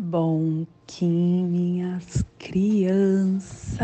[0.00, 3.82] Bom que minhas crianças,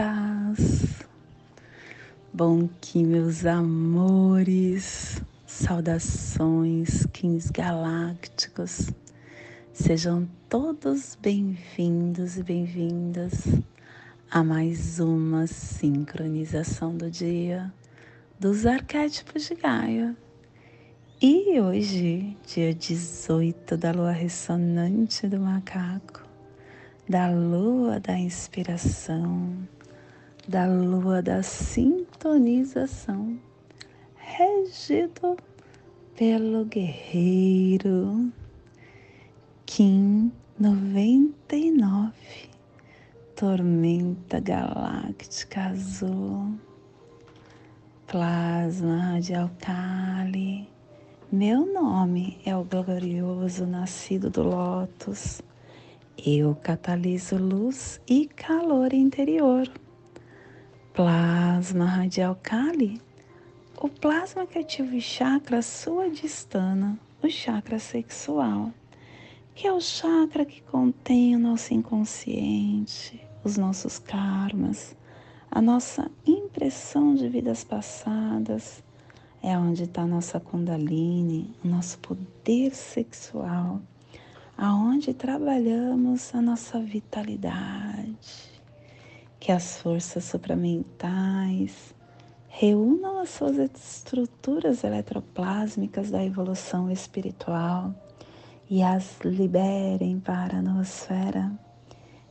[2.33, 8.93] bom que meus amores, saudações, kings galácticos,
[9.73, 13.49] sejam todos bem-vindos e bem-vindas
[14.31, 17.75] a mais uma sincronização do dia
[18.39, 20.17] dos arquétipos de Gaia.
[21.27, 26.23] E hoje, dia 18 da lua ressonante do macaco,
[27.09, 29.57] da lua da inspiração,
[30.47, 33.41] da lua da sintonização,
[34.17, 35.35] regido
[36.15, 38.31] pelo guerreiro
[39.65, 42.13] Kim 99,
[43.35, 46.53] tormenta galáctica azul,
[48.07, 50.74] plasma radial Kali
[51.35, 55.43] meu nome é o glorioso nascido do Lótus.
[56.17, 59.69] Eu cataliso luz e calor interior.
[60.93, 63.01] Plasma radial Kali.
[63.81, 68.73] O plasma que ativa o chakra suadistana, o chakra sexual,
[69.57, 74.97] que é o chakra que contém o nosso inconsciente, os nossos karmas,
[75.51, 78.85] a nossa impressão de vidas passadas,
[79.45, 83.79] é onde está a nossa Kundalini, o nosso poder sexual,
[84.57, 88.51] aonde trabalhamos a nossa vitalidade,
[89.39, 91.95] que as forças supramentais
[92.49, 97.95] reúnam as suas estruturas eletroplásmicas da evolução espiritual
[98.71, 101.53] e as liberem para a nosfera,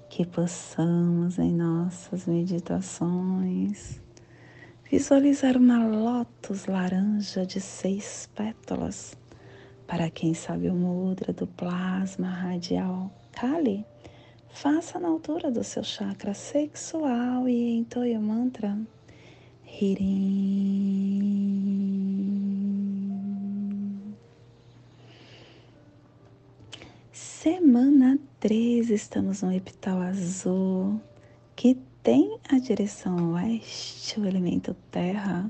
[0.10, 4.03] que possamos em nossas meditações
[4.94, 9.18] Visualizar uma lótus laranja de seis pétalas.
[9.88, 13.84] Para quem sabe o mudra do plasma radial Kali,
[14.50, 18.78] faça na altura do seu chakra sexual e entoie o mantra
[19.66, 21.24] Hirim.
[27.12, 31.02] Semana 3, estamos no epital azul,
[31.56, 35.50] que tem a direção oeste, o elemento terra,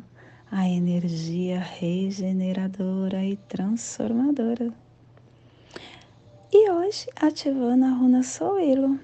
[0.52, 4.72] a energia regeneradora e transformadora.
[6.52, 9.00] E hoje ativando a runa Soelo.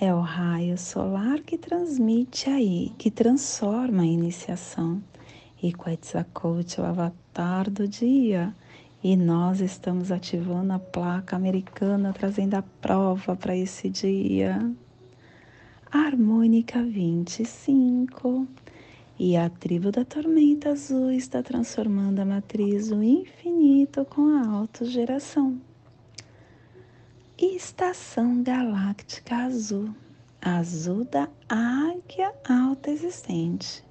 [0.00, 5.02] É o raio solar que transmite aí, que transforma a iniciação.
[5.62, 8.54] E Quetzalcoatl, o avatar do dia.
[9.04, 14.74] E nós estamos ativando a placa americana, trazendo a prova para esse dia
[15.90, 18.46] harmônica 25.
[19.18, 25.60] E a tribo da tormenta azul está transformando a matriz do infinito com a autogeração.
[27.36, 29.94] Estação galáctica azul,
[30.40, 33.84] azul da águia alta existente,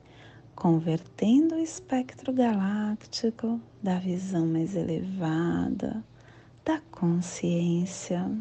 [0.56, 6.04] convertendo o espectro galáctico da visão mais elevada,
[6.66, 8.32] da consciência.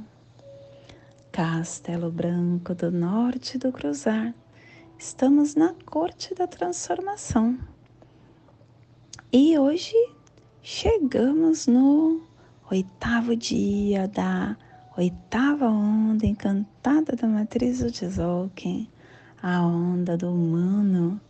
[1.39, 4.35] Castelo Branco do Norte do Cruzar.
[4.99, 7.57] Estamos na corte da transformação.
[9.33, 9.95] E hoje
[10.61, 12.23] chegamos no
[12.69, 14.57] oitavo dia da
[14.97, 18.91] oitava onda encantada da matriz do Tzolk'in,
[19.41, 21.21] a onda do humano,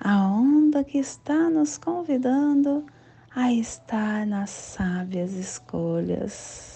[0.00, 2.86] a onda que está nos convidando
[3.34, 6.75] a estar nas sábias escolhas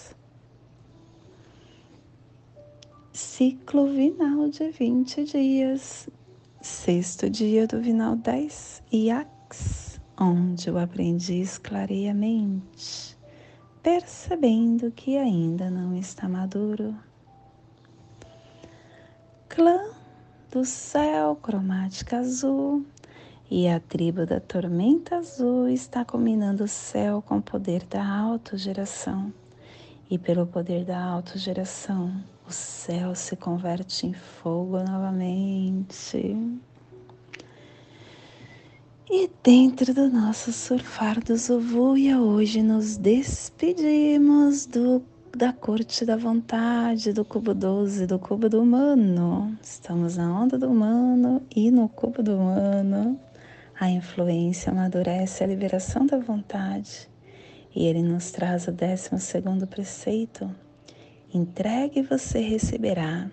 [3.41, 6.07] ciclo vinal de 20 dias,
[6.61, 13.17] sexto dia do vinal 10, Iax, onde o aprendiz clareia a mente,
[13.81, 16.95] percebendo que ainda não está maduro.
[19.49, 19.89] Clã
[20.51, 22.85] do céu cromática azul
[23.49, 29.33] e a tribo da tormenta azul está combinando o céu com o poder da autogeração.
[30.11, 36.35] E pelo poder da autogeração, o céu se converte em fogo novamente.
[39.09, 45.01] E dentro do nosso surfar do Zovuia, hoje nos despedimos do,
[45.33, 49.57] da corte da vontade, do cubo 12, do cubo do humano.
[49.63, 53.17] Estamos na onda do humano e no cubo do humano.
[53.79, 57.09] A influência amadurece a liberação da vontade.
[57.73, 60.53] E ele nos traz o décimo segundo preceito,
[61.33, 63.31] Entregue você receberá.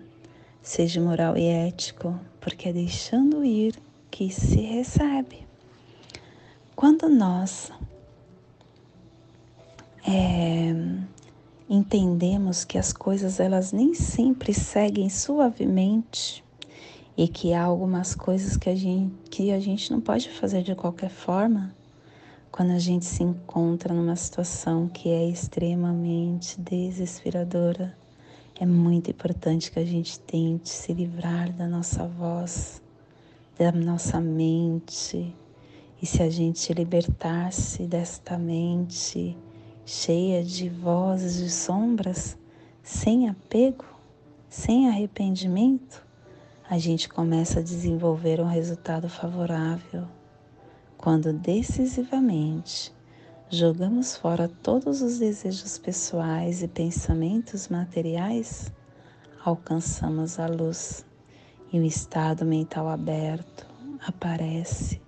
[0.62, 3.74] Seja moral e ético, porque é deixando ir
[4.08, 5.44] que se recebe.
[6.76, 7.72] Quando nós
[10.06, 10.72] é,
[11.68, 16.44] entendemos que as coisas elas nem sempre seguem suavemente
[17.16, 20.76] e que há algumas coisas que a gente, que a gente não pode fazer de
[20.76, 21.74] qualquer forma
[22.58, 27.96] quando a gente se encontra numa situação que é extremamente desesperadora.
[28.58, 32.82] É muito importante que a gente tente se livrar da nossa voz,
[33.56, 35.32] da nossa mente.
[36.02, 39.38] E se a gente libertar-se desta mente,
[39.86, 42.36] cheia de vozes de sombras,
[42.82, 43.84] sem apego,
[44.48, 46.04] sem arrependimento,
[46.68, 50.17] a gente começa a desenvolver um resultado favorável.
[50.98, 52.92] Quando decisivamente
[53.48, 58.72] jogamos fora todos os desejos pessoais e pensamentos materiais,
[59.44, 61.06] alcançamos a luz
[61.72, 63.64] e o estado mental aberto
[64.04, 65.00] aparece,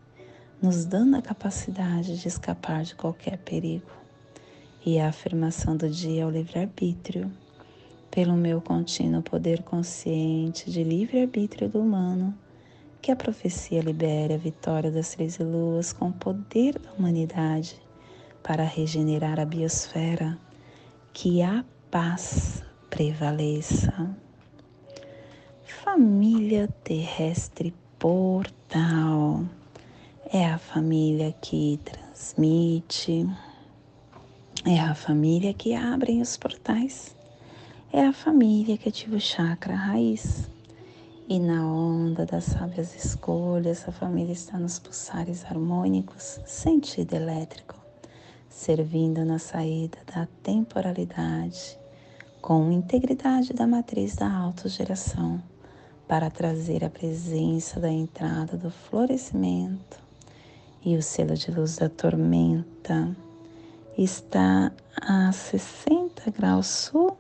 [0.63, 3.91] nos dando a capacidade de escapar de qualquer perigo.
[4.87, 7.31] E a afirmação do dia é o livre-arbítrio,
[8.13, 12.33] pelo meu contínuo poder consciente de livre-arbítrio do humano,
[13.01, 17.81] que a profecia libere a vitória das três luas com o poder da humanidade
[18.43, 20.39] para regenerar a biosfera,
[21.13, 24.15] que a paz prevaleça.
[25.65, 29.45] Família terrestre portal
[30.33, 33.27] é a família que transmite
[34.67, 37.17] é a família que abre os portais.
[37.91, 40.51] É a família que ativa o chakra raiz.
[41.33, 47.77] E na onda das sábias escolhas, a família está nos pulsares harmônicos, sentido elétrico,
[48.49, 51.79] servindo na saída da temporalidade,
[52.43, 55.41] com integridade da matriz da autogeração,
[56.09, 60.03] para trazer a presença da entrada do florescimento.
[60.85, 63.17] E o selo de luz da tormenta
[63.97, 67.17] está a 60 graus sul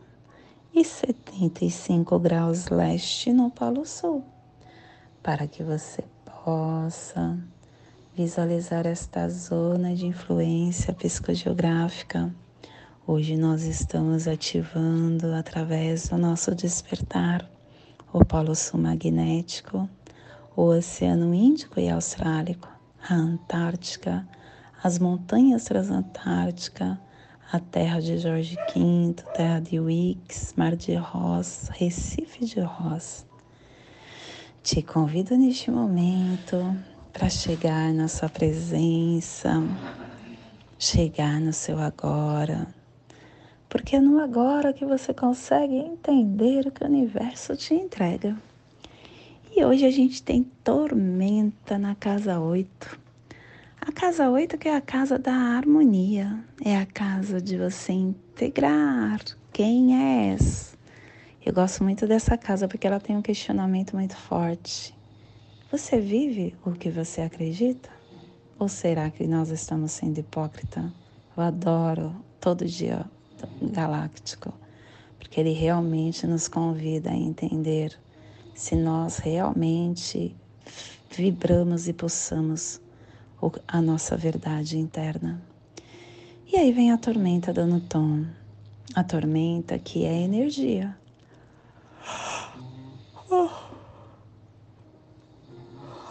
[0.81, 4.25] e 75 graus leste no Polo Sul,
[5.23, 6.03] para que você
[6.43, 7.39] possa
[8.17, 12.35] visualizar esta zona de influência psicogeográfica.
[13.07, 17.47] Hoje nós estamos ativando através do nosso despertar
[18.11, 19.87] o Polo Sul magnético,
[20.57, 22.71] o Oceano Índico e Austrálico,
[23.07, 24.27] a Antártica,
[24.83, 26.97] as montanhas transantárticas,
[27.53, 33.27] a terra de Jorge V, terra de Wix, Mar de Ross, Recife de Ross.
[34.63, 36.77] Te convido neste momento
[37.13, 39.61] para chegar na sua presença,
[40.79, 42.69] chegar no seu agora,
[43.69, 48.37] porque é no agora que você consegue entender o que o universo te entrega.
[49.51, 53.10] E hoje a gente tem tormenta na casa 8
[53.81, 59.21] a casa 8 que é a casa da harmonia, é a casa de você integrar
[59.53, 60.77] quem és.
[61.45, 64.95] Eu gosto muito dessa casa porque ela tem um questionamento muito forte.
[65.73, 67.89] Você vive o que você acredita?
[68.59, 70.93] Ou será que nós estamos sendo hipócrita?
[71.35, 73.07] Eu adoro todo dia
[73.63, 74.53] galáctico,
[75.19, 77.99] porque ele realmente nos convida a entender
[78.55, 80.37] se nós realmente
[81.11, 82.79] vibramos e possamos
[83.67, 85.41] a nossa verdade interna.
[86.53, 88.27] E aí vem a tormenta dando tom.
[88.95, 90.97] A tormenta que é energia.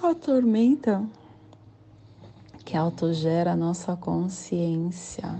[0.01, 1.05] A tormenta
[2.63, 5.37] que autogera a nossa consciência.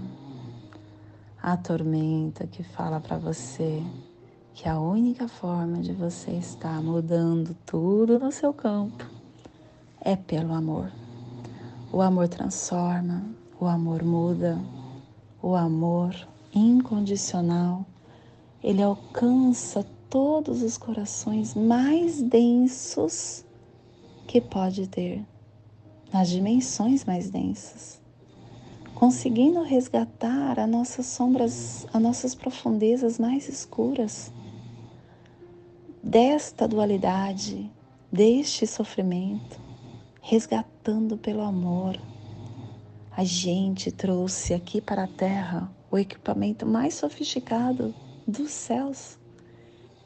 [1.42, 3.82] A tormenta que fala para você
[4.52, 9.06] que a única forma de você estar mudando tudo no seu campo
[10.02, 10.99] é pelo amor.
[11.92, 13.24] O amor transforma,
[13.58, 14.56] o amor muda,
[15.42, 16.14] o amor
[16.54, 17.84] incondicional,
[18.62, 23.44] ele alcança todos os corações mais densos
[24.24, 25.26] que pode ter,
[26.12, 28.00] nas dimensões mais densas,
[28.94, 34.32] conseguindo resgatar as nossas sombras, as nossas profundezas mais escuras
[36.00, 37.68] desta dualidade,
[38.12, 39.69] deste sofrimento
[40.20, 41.98] resgatando pelo amor.
[43.16, 47.94] A gente trouxe aqui para a Terra o equipamento mais sofisticado
[48.26, 49.18] dos céus,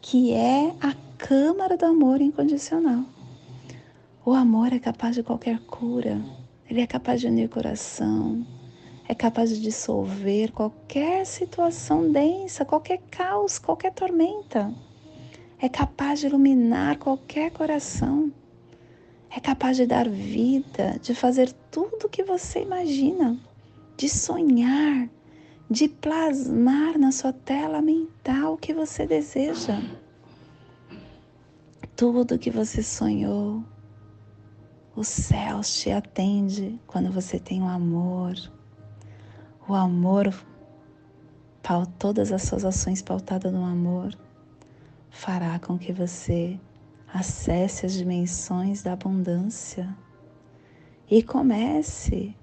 [0.00, 3.04] que é a Câmara do Amor Incondicional.
[4.24, 6.20] O amor é capaz de qualquer cura,
[6.68, 8.46] ele é capaz de unir coração,
[9.06, 14.72] é capaz de dissolver qualquer situação densa, qualquer caos, qualquer tormenta.
[15.58, 18.32] É capaz de iluminar qualquer coração
[19.36, 23.36] é capaz de dar vida, de fazer tudo o que você imagina,
[23.96, 25.08] de sonhar,
[25.68, 29.82] de plasmar na sua tela mental o que você deseja.
[31.96, 33.64] Tudo que você sonhou,
[34.94, 38.34] o céu te atende quando você tem o amor.
[39.66, 40.32] O amor,
[41.98, 44.16] todas as suas ações pautadas no amor,
[45.10, 46.56] fará com que você
[47.14, 49.96] acesse as dimensões da abundância
[51.08, 52.34] e comece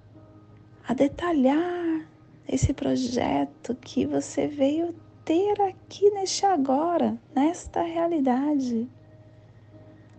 [0.88, 2.08] a detalhar
[2.48, 8.90] esse projeto que você veio ter aqui neste agora, nesta realidade.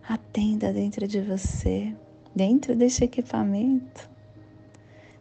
[0.06, 1.96] Atenda dentro de você,
[2.36, 4.10] dentro deste equipamento.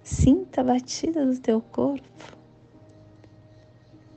[0.03, 2.37] Sinta a batida do teu corpo.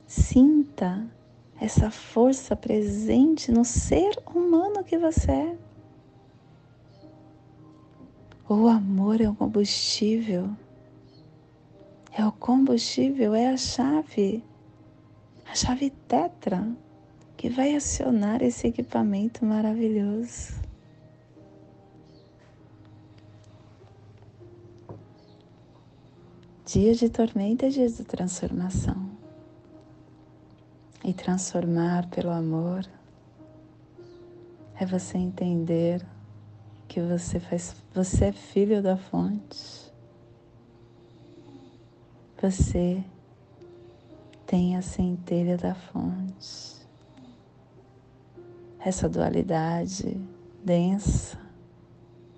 [0.05, 1.09] Sinta
[1.59, 5.57] essa força presente no ser humano que você é.
[8.47, 10.49] O amor é o combustível.
[12.11, 14.43] É o combustível, é a chave.
[15.49, 16.67] A chave tetra
[17.35, 20.53] que vai acionar esse equipamento maravilhoso.
[26.65, 29.14] Dia de tormenta é dia de transformação.
[31.05, 32.83] E transformar pelo amor
[34.79, 36.05] é você entender
[36.87, 39.93] que você faz, você é filho da fonte.
[42.41, 43.03] Você
[44.47, 46.75] tem a centelha da fonte
[48.85, 50.15] essa dualidade
[50.63, 51.39] densa.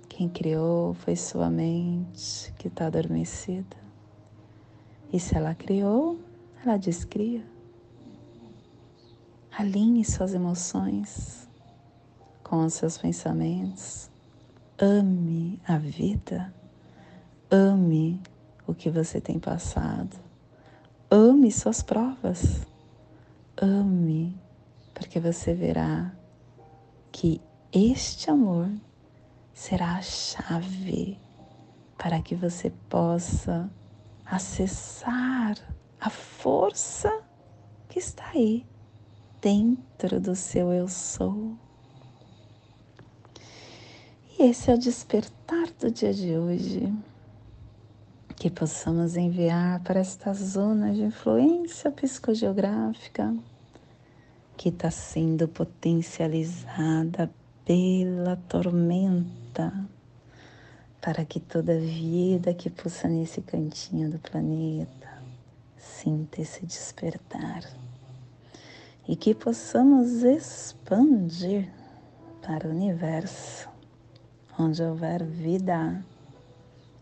[0.08, 3.76] Quem criou foi sua mente que está adormecida.
[5.12, 6.18] E se ela criou,
[6.64, 7.44] ela descria.
[9.60, 11.50] Alinhe suas emoções
[12.44, 14.08] com os seus pensamentos.
[14.78, 16.54] Ame a vida.
[17.50, 18.22] Ame
[18.68, 20.16] o que você tem passado.
[21.10, 22.68] Ame suas provas.
[23.60, 24.40] Ame,
[24.94, 26.14] porque você verá
[27.12, 27.42] que
[27.74, 28.70] este amor
[29.56, 31.20] será a chave
[31.98, 33.68] para que você possa
[34.24, 35.58] acessar
[36.00, 37.24] a força
[37.90, 38.64] que está aí
[39.42, 41.56] dentro do seu eu sou.
[44.38, 46.94] E esse é o despertar do dia de hoje.
[48.36, 53.36] Que possamos enviar para esta zona de influência psicogeográfica
[54.56, 57.32] que está sendo potencializada
[57.66, 59.74] pela tormenta,
[61.02, 65.22] para que toda vida que pulsa nesse cantinho do planeta
[65.78, 67.64] sinta esse despertar
[69.08, 71.72] e que possamos expandir
[72.42, 73.70] para o universo,
[74.60, 76.04] onde houver vida,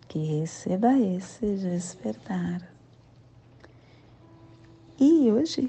[0.07, 2.61] que receba esse despertar.
[4.99, 5.67] E hoje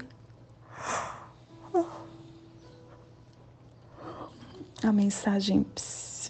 [4.83, 5.65] a mensagem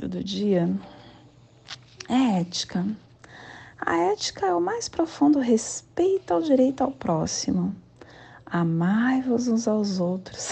[0.02, 0.70] do dia
[2.10, 2.86] é ética.
[3.80, 7.76] A ética é o mais profundo respeito ao direito ao próximo.
[8.50, 10.52] Amai-vos uns aos outros.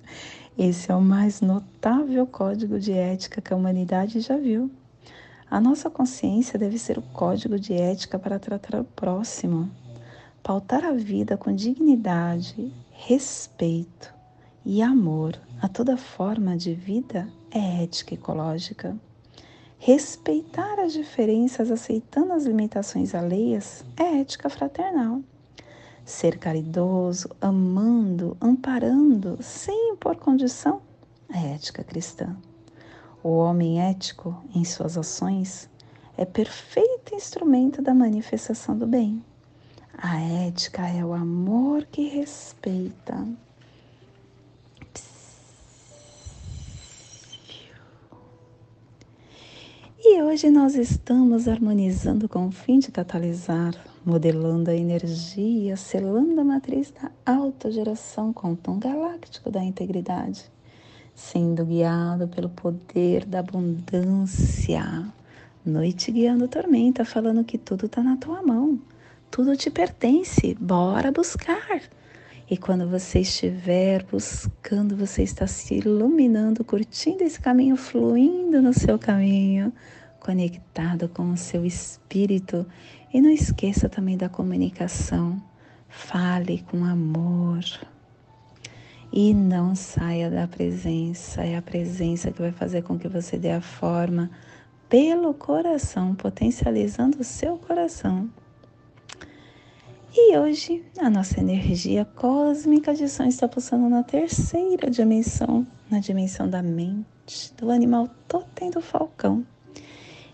[0.56, 4.70] Esse é o mais notável código de ética que a humanidade já viu.
[5.50, 9.70] A nossa consciência deve ser o código de ética para tratar o próximo,
[10.42, 14.14] pautar a vida com dignidade, respeito
[14.64, 18.96] e amor a toda forma de vida é ética ecológica.
[19.78, 25.22] Respeitar as diferenças aceitando as limitações alheias é ética fraternal.
[26.08, 30.80] Ser caridoso, amando, amparando, sem impor condição,
[31.28, 32.34] é ética cristã.
[33.22, 35.68] O homem ético, em suas ações,
[36.16, 39.22] é perfeito instrumento da manifestação do bem.
[39.98, 43.28] A ética é o amor que respeita.
[50.00, 53.74] E hoje nós estamos harmonizando com o fim de catalisar,
[54.08, 60.50] modelando a energia, selando a matriz da alta geração com o tom galáctico da integridade,
[61.14, 65.04] sendo guiado pelo poder da abundância.
[65.62, 68.80] Noite guiando tormenta, falando que tudo está na tua mão,
[69.30, 71.82] tudo te pertence, bora buscar.
[72.50, 78.98] E quando você estiver buscando, você está se iluminando, curtindo esse caminho, fluindo no seu
[78.98, 79.70] caminho,
[80.20, 82.66] conectado com o seu espírito.
[83.12, 85.42] E não esqueça também da comunicação.
[85.88, 87.64] Fale com amor.
[89.12, 91.42] E não saia da presença.
[91.42, 94.30] É a presença que vai fazer com que você dê a forma
[94.88, 98.30] pelo coração, potencializando o seu coração
[100.16, 106.48] E hoje a nossa energia cósmica de som está pulsando na terceira dimensão, na dimensão
[106.48, 109.46] da mente, do animal totem do falcão.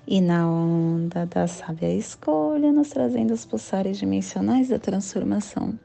[0.06, 5.78] E na onda da sábia escolha, nos trazendo os pulsares dimensionais da transformação,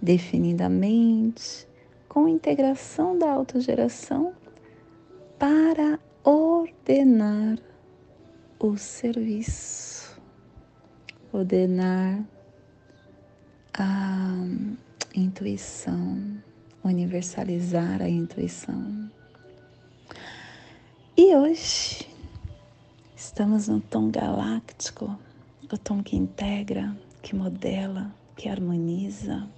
[0.00, 1.66] definindo a mente
[2.08, 4.32] com integração da autogeração
[5.38, 7.58] para ordenar
[8.60, 10.20] o serviço,
[11.32, 12.24] ordenar
[13.74, 14.34] a
[15.14, 16.16] intuição,
[16.84, 19.10] universalizar a intuição.
[21.16, 22.08] E hoje
[23.38, 25.16] estamos no tom galáctico,
[25.72, 26.92] o tom que integra,
[27.22, 29.48] que modela, que harmoniza.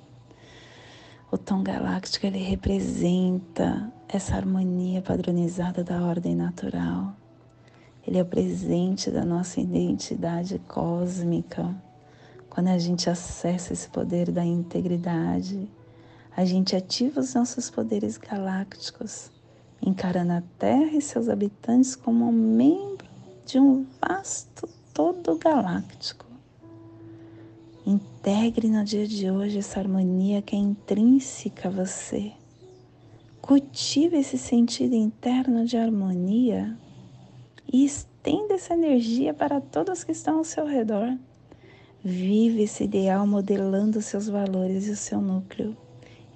[1.32, 7.16] O tom galáctico ele representa essa harmonia padronizada da ordem natural.
[8.06, 11.74] Ele é o presente da nossa identidade cósmica
[12.50, 15.66] quando a gente acessa esse poder da integridade,
[16.36, 19.30] a gente ativa os nossos poderes galácticos,
[19.80, 22.32] encarando a Terra e seus habitantes como um
[23.50, 26.24] de um vasto todo galáctico.
[27.84, 32.30] Integre no dia de hoje essa harmonia que é intrínseca a você.
[33.40, 36.78] Cultive esse sentido interno de harmonia
[37.72, 41.18] e estenda essa energia para todos que estão ao seu redor.
[42.04, 45.76] Vive esse ideal modelando seus valores e o seu núcleo.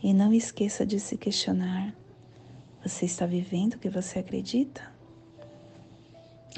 [0.02, 1.94] E não esqueça de se questionar:
[2.84, 4.93] você está vivendo o que você acredita?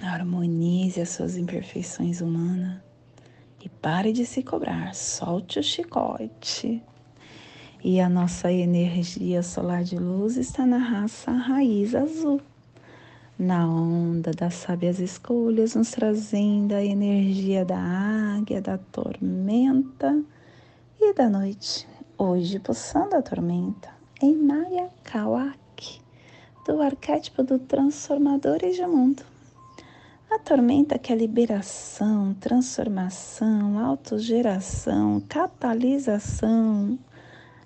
[0.03, 2.79] Harmonize as suas imperfeições humanas
[3.65, 4.95] e pare de se cobrar.
[4.95, 6.83] Solte o chicote.
[7.83, 12.41] E a nossa energia solar de luz está na raça raiz azul
[13.39, 20.23] na onda das sábias escolhas, nos trazendo a energia da águia, da tormenta
[20.99, 21.87] e da noite.
[22.17, 23.91] Hoje, pulsando a tormenta
[24.23, 26.01] em Maya Kawak,
[26.67, 29.23] do arquétipo do transformador e de mundo.
[30.37, 36.99] A tormenta que é liberação, transformação, autogeração, catalisação,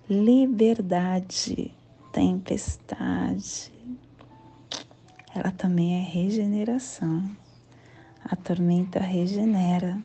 [0.08, 1.74] liberdade,
[2.12, 3.72] tempestade,
[5.34, 7.28] ela também é regeneração.
[8.24, 10.00] A tormenta regenera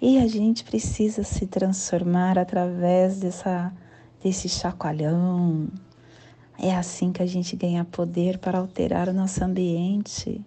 [0.00, 3.72] e a gente precisa se transformar através dessa,
[4.22, 5.66] desse chacoalhão.
[6.56, 10.40] É assim que a gente ganha poder para alterar o nosso ambiente,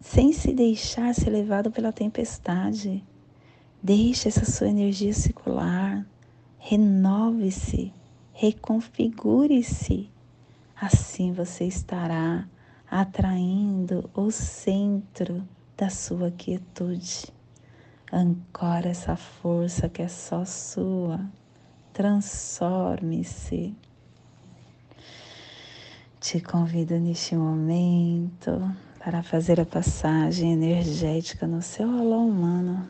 [0.00, 3.04] sem se deixar ser levado pela tempestade.
[3.82, 6.06] Deixe essa sua energia circular,
[6.58, 7.92] renove-se,
[8.32, 10.10] reconfigure-se.
[10.76, 12.48] Assim você estará
[12.90, 17.32] atraindo o centro da sua quietude.
[18.12, 21.20] Ancora essa força que é só sua.
[21.92, 23.74] Transforme-se.
[26.18, 28.50] Te convido neste momento
[29.02, 32.86] para fazer a passagem energética no seu alô humano,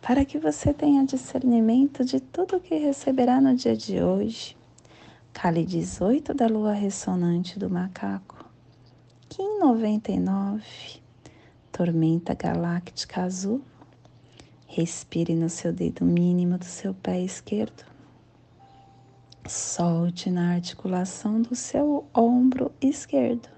[0.00, 4.56] para que você tenha discernimento de tudo o que receberá no dia de hoje.
[5.34, 8.42] Cale 18 da lua ressonante do macaco
[9.28, 10.62] Kim 99,
[11.70, 13.60] tormenta galáctica azul.
[14.66, 17.84] Respire no seu dedo mínimo do seu pé esquerdo.
[19.46, 23.57] Solte na articulação do seu ombro esquerdo.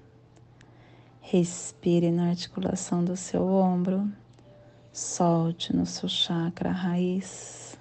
[1.33, 4.11] Respire na articulação do seu ombro.
[4.91, 7.79] Solte no seu chakra raiz.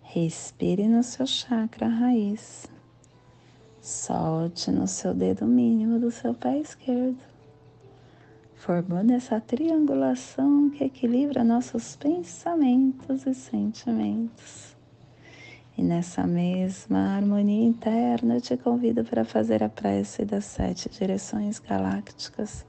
[0.00, 2.66] Respire no seu chakra raiz.
[3.82, 7.20] Solte no seu dedo mínimo do seu pé esquerdo,
[8.54, 14.77] formando essa triangulação que equilibra nossos pensamentos e sentimentos.
[15.78, 21.60] E nessa mesma harmonia interna, eu te convido para fazer a prece das sete direções
[21.60, 22.66] galácticas,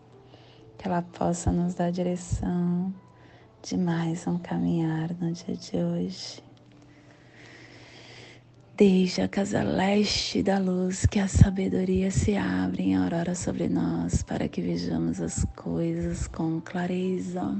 [0.78, 2.94] que ela possa nos dar direção
[3.64, 6.44] de mais um caminhar no dia de hoje.
[8.78, 14.22] Desde a casa leste da luz que a sabedoria se abre em aurora sobre nós
[14.22, 17.60] para que vejamos as coisas com clareza.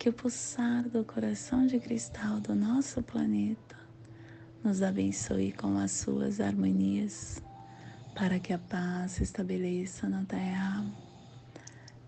[0.00, 3.76] que o pulsar do coração de cristal do nosso planeta
[4.64, 7.42] nos abençoe com as suas harmonias,
[8.14, 10.86] para que a paz se estabeleça na Terra,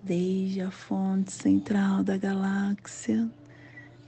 [0.03, 3.31] desde a fonte central da galáxia,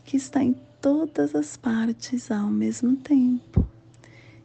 [0.03, 3.69] que está em todas as partes ao mesmo tempo,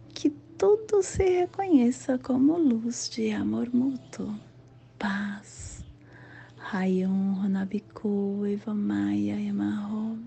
[0.10, 4.38] que tudo se reconheça como luz de amor mútuo,
[4.98, 5.69] paz
[6.72, 10.20] Rayon Honabiku Eva Maia Emarro.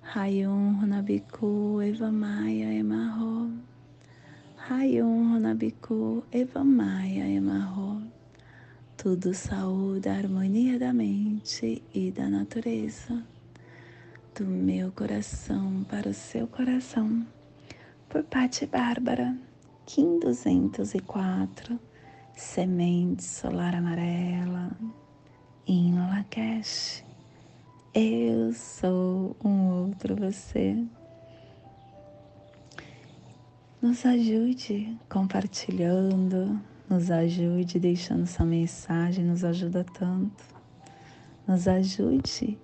[0.00, 3.50] Rayon Honabiku Eva Maia Emarro.
[4.56, 8.00] Rayon Honabiku Eva Maia Emarro.
[8.96, 13.22] Tudo saúde, harmonia da mente e da natureza.
[14.34, 17.26] Do meu coração para o seu coração.
[18.08, 19.36] Por Pati Bárbara,
[19.84, 21.78] Kim 204,
[22.34, 24.74] Semente Solar Amarela
[25.66, 27.04] em Lakesh.
[27.94, 30.76] Eu sou um outro você.
[33.80, 40.44] Nos ajude compartilhando, nos ajude deixando sua mensagem, nos ajuda tanto.
[41.46, 42.58] Nos ajude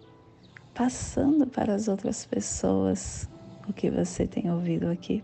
[0.74, 3.28] passando para as outras pessoas
[3.68, 5.22] o que você tem ouvido aqui.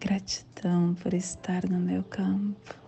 [0.00, 2.81] Gratidão por estar no meu campo.